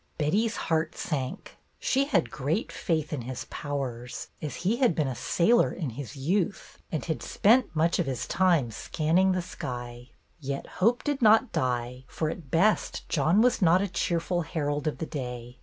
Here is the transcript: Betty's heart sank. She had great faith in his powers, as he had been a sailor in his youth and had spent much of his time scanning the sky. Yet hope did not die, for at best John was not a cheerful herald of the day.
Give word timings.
Betty's 0.17 0.55
heart 0.55 0.95
sank. 0.97 1.59
She 1.77 2.05
had 2.05 2.31
great 2.31 2.71
faith 2.71 3.13
in 3.13 3.21
his 3.21 3.45
powers, 3.51 4.29
as 4.41 4.55
he 4.65 4.77
had 4.77 4.95
been 4.95 5.07
a 5.07 5.13
sailor 5.13 5.71
in 5.71 5.91
his 5.91 6.15
youth 6.15 6.79
and 6.91 7.05
had 7.05 7.21
spent 7.21 7.75
much 7.75 7.99
of 7.99 8.07
his 8.07 8.25
time 8.25 8.71
scanning 8.71 9.33
the 9.33 9.43
sky. 9.43 10.09
Yet 10.39 10.65
hope 10.81 11.03
did 11.03 11.21
not 11.21 11.51
die, 11.51 12.05
for 12.07 12.31
at 12.31 12.49
best 12.49 13.07
John 13.09 13.43
was 13.43 13.61
not 13.61 13.83
a 13.83 13.87
cheerful 13.87 14.41
herald 14.41 14.87
of 14.87 14.97
the 14.97 15.05
day. 15.05 15.59